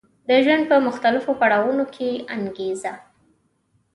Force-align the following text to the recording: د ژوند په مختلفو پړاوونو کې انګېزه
د 0.29 0.29
ژوند 0.45 0.63
په 0.71 0.77
مختلفو 0.87 1.31
پړاوونو 1.39 1.83
کې 1.95 2.09
انګېزه 2.35 2.93